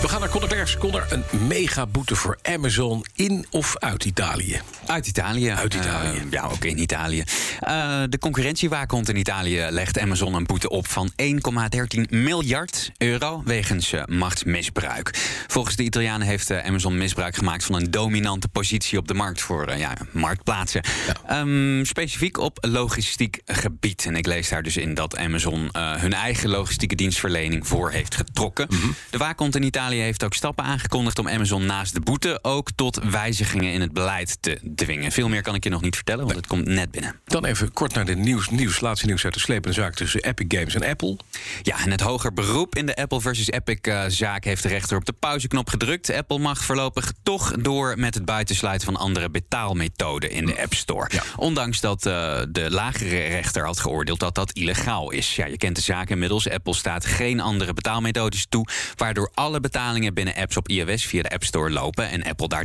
[0.00, 0.76] We gaan naar Conor Klerks.
[0.76, 4.60] Conor, een mega boete voor Amazon in of uit Italië?
[4.86, 5.50] Uit Italië.
[5.50, 6.16] Uit Italië.
[6.16, 7.22] Uh, ja, ook in Italië.
[7.68, 13.92] Uh, de concurrentiewaakhond in Italië legt Amazon een boete op van 1,13 miljard euro wegens
[13.92, 15.10] uh, machtsmisbruik.
[15.46, 19.76] Volgens de Italianen heeft Amazon misbruik gemaakt van een dominante positie op de markt voor
[19.76, 20.82] ja, marktplaatsen.
[21.26, 21.40] Ja.
[21.40, 24.04] Um, specifiek op logistiek gebied.
[24.06, 28.66] En ik lees daar dus in dat Amazon hun eigen logistieke dienstverlening voor heeft getrokken.
[28.70, 28.94] Mm -hmm.
[29.10, 33.00] De waakhond in Italië heeft ook stappen aangekondigd om Amazon naast de boete ook tot
[33.10, 35.12] wijzigingen in het beleid te dwingen.
[35.12, 37.20] Veel meer kan ik je nog niet vertellen, want het komt net binnen.
[37.24, 40.46] Dan even kort naar de nieuws, nieuws laatste nieuws uit de slepende zaak tussen Epic
[40.48, 41.16] Games en Apple.
[41.62, 45.12] Ja, en het hoger beroep in de Apple versus Epic-zaak heeft de rechter op de
[45.12, 46.12] pauzeknop gedrukt.
[46.12, 51.10] Apple mag voorlopig toch door met het buitensluiten van andere betaalmethoden in de App Store.
[51.12, 51.22] Ja.
[51.36, 55.36] Ondanks dat uh, de lagere rechter had geoordeeld dat dat illegaal is.
[55.36, 56.50] Ja, je kent de zaak inmiddels.
[56.50, 61.30] Apple staat geen andere betaalmethodes toe, waardoor alle betalingen binnen apps op iOS via de
[61.30, 62.64] App Store lopen en Apple daar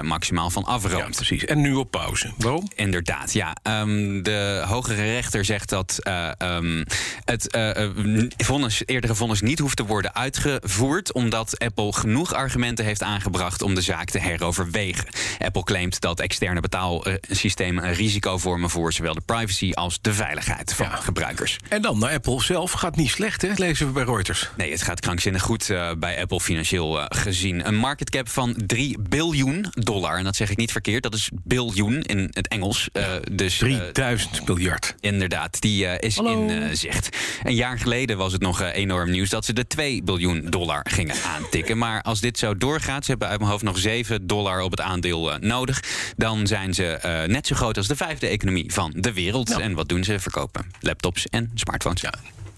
[0.02, 1.04] maximaal van afroomt.
[1.04, 1.44] Ja, precies.
[1.44, 2.32] En nu op pauze.
[2.36, 2.68] Waarom?
[2.74, 3.56] Inderdaad, ja.
[3.62, 6.84] Um, de hogere rechter zegt dat uh, um,
[7.24, 7.88] het uh,
[8.36, 13.74] vonnis, eerdere vonnis niet hoeft te worden uitgevoerd, omdat Apple genoeg argumenten heeft aangebracht om
[13.74, 15.06] de zaak te heroverwegen.
[15.38, 20.74] Apple claimt dat externe betaalsystemen een risico vormen voor zowel de privacy als de veiligheid
[20.74, 20.96] van ja.
[20.96, 21.58] gebruikers.
[21.68, 23.52] En dan naar Apple zelf gaat niet slecht, hè?
[23.54, 24.50] lezen we bij Reuters.
[24.56, 27.66] Nee, het gaat krankzinnig goed uh, bij Apple financieel uh, gezien.
[27.66, 30.18] Een market cap van 3 biljoen dollar.
[30.18, 32.88] En dat zeg ik niet verkeerd, dat is biljoen in het Engels.
[32.92, 34.94] Uh, dus, 3000 miljard.
[35.00, 36.46] Inderdaad, die is Hallo.
[36.48, 37.16] in zicht.
[37.42, 41.16] Een jaar geleden was het nog enorm nieuws dat ze de 2 biljoen dollar gingen
[41.36, 41.78] aantikken.
[41.78, 44.80] Maar als dit zo doorgaat, ze hebben uit mijn hoofd nog 7 dollar op het
[44.80, 45.82] aandeel nodig.
[46.16, 49.48] Dan zijn ze net zo groot als de vijfde economie van de wereld.
[49.48, 49.60] Ja.
[49.60, 50.20] En wat doen ze?
[50.20, 52.00] Verkopen laptops en smartphones.
[52.00, 52.12] Ja.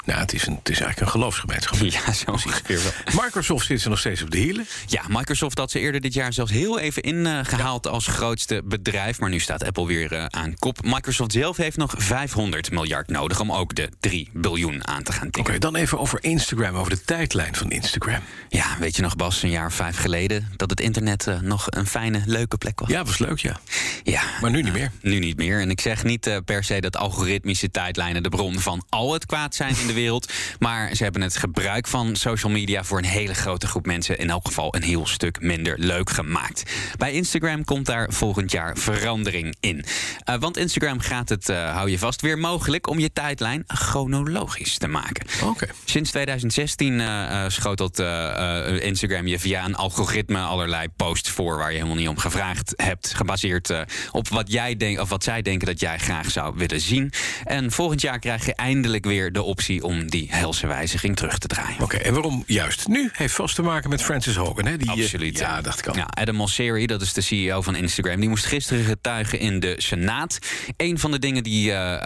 [0.05, 1.79] Nou, het is, een, het is eigenlijk een geloofsgemeenschap.
[1.93, 2.93] Ja, zo ongeveer wel.
[3.25, 4.67] Microsoft zit er nog steeds op de hielen.
[4.87, 9.21] Ja, Microsoft had ze eerder dit jaar zelfs heel even ingehaald als grootste bedrijf.
[9.21, 10.83] Maar nu staat Apple weer uh, aan kop.
[10.85, 15.21] Microsoft zelf heeft nog 500 miljard nodig om ook de 3 biljoen aan te gaan
[15.21, 15.41] tikken.
[15.41, 18.21] Oké, okay, dan even over Instagram, over de tijdlijn van Instagram.
[18.49, 21.67] Ja, weet je nog, Bas, een jaar of vijf geleden dat het internet uh, nog
[21.71, 22.89] een fijne, leuke plek was?
[22.89, 23.61] Ja, was leuk, ja.
[24.03, 24.23] Ja.
[24.41, 24.93] Maar nu niet meer.
[25.01, 25.61] Nu niet meer.
[25.61, 29.55] En ik zeg niet per se dat algoritmische tijdlijnen de bron van al het kwaad
[29.55, 30.33] zijn in de wereld.
[30.59, 34.31] Maar ze hebben het gebruik van social media voor een hele grote groep mensen in
[34.31, 36.63] elk geval een heel stuk minder leuk gemaakt.
[36.99, 39.85] Bij Instagram komt daar volgend jaar verandering in.
[40.29, 44.79] Uh, want Instagram gaat het, uh, hou je vast, weer mogelijk om je tijdlijn chronologisch
[44.79, 45.27] te maken.
[45.45, 45.69] Okay.
[45.85, 47.99] Sinds 2016 uh, schotelt
[48.81, 53.15] Instagram je via een algoritme allerlei posts voor waar je helemaal niet om gevraagd hebt,
[53.15, 53.73] gebaseerd
[54.11, 57.13] op wat jij denkt of wat zij denken dat jij graag zou willen zien.
[57.45, 61.47] En volgend jaar krijg je eindelijk weer de optie om die helse wijziging terug te
[61.47, 61.75] draaien.
[61.75, 63.11] Oké, okay, en waarom juist nu?
[63.13, 64.77] Heeft vast te maken met Francis Hogan, hè?
[64.77, 65.39] Die, Absoluut.
[65.39, 65.97] Ja, dacht ik al.
[65.97, 69.75] Ja, Adam Mosseri, dat is de CEO van Instagram, die moest gisteren getuigen in de
[69.77, 70.39] Senaat.
[70.77, 71.99] Een van de dingen die, uh, uh,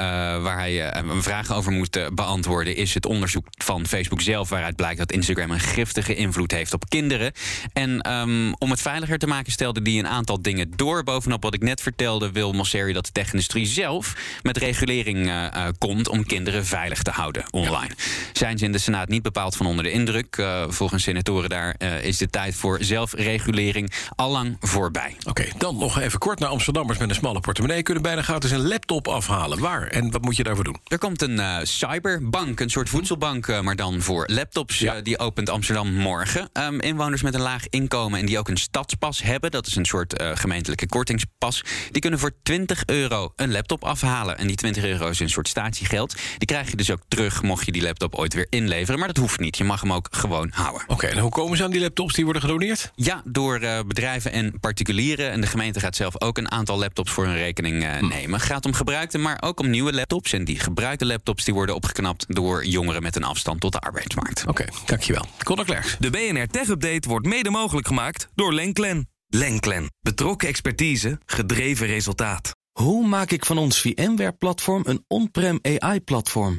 [0.43, 2.77] waar hij een vraag over moest beantwoorden...
[2.77, 4.49] is het onderzoek van Facebook zelf...
[4.49, 7.33] waaruit blijkt dat Instagram een giftige invloed heeft op kinderen.
[7.73, 11.05] En um, om het veiliger te maken stelde hij een aantal dingen door.
[11.05, 14.15] Bovenop wat ik net vertelde wil Mosseri dat de tech-industrie zelf...
[14.43, 15.31] met regulering
[15.79, 17.95] komt om kinderen veilig te houden online.
[18.33, 20.37] Zijn ze in de Senaat niet bepaald van onder de indruk.
[20.37, 25.15] Uh, volgens senatoren daar uh, is de tijd voor zelfregulering allang voorbij.
[25.19, 28.51] Oké, okay, dan nog even kort naar Amsterdammers met een smalle portemonnee kunnen bijna gratis
[28.51, 29.59] een laptop afhalen.
[29.59, 30.81] Waar en wat moet je daarvoor doen?
[30.85, 34.79] Er komt een uh, cyberbank, een soort voedselbank, maar dan voor laptops.
[34.79, 35.01] Ja.
[35.01, 36.49] die opent Amsterdam morgen.
[36.53, 39.85] Um, inwoners met een laag inkomen en die ook een stadspas hebben, dat is een
[39.85, 44.39] soort gemeentelijke kortingspas, die kunnen voor 20 euro een laptop afhalen.
[44.39, 46.15] En die 20 euro is een soort statiegeld.
[46.39, 48.99] Die krijg je dus ook terug mocht je die laptop ooit weer inleveren.
[48.99, 49.57] Maar dat hoeft niet.
[49.57, 50.83] Je mag hem ook gewoon houden.
[50.83, 52.93] Oké, okay, en hoe komen ze aan die laptops die worden gedoneerd?
[52.95, 55.31] Ja, door uh, bedrijven en particulieren.
[55.31, 58.07] En de gemeente gaat zelf ook een aantal laptops voor hun rekening uh, hm.
[58.07, 58.39] nemen.
[58.39, 60.33] Het gaat om gebruikte, maar ook om nieuwe laptops.
[60.33, 64.41] En die gebruikte laptops die worden opgeknapt door jongeren met een afstand tot de arbeidsmarkt.
[64.41, 65.25] Oké, okay, dankjewel.
[65.45, 65.97] Conor Klerks.
[65.99, 69.09] De BNR Tech Update wordt mede mogelijk gemaakt door Lenklen.
[69.27, 69.91] Lenklen.
[70.01, 72.51] Betrokken expertise, gedreven resultaat.
[72.79, 76.59] Hoe maak ik van ons VMware-platform een on-prem AI-platform?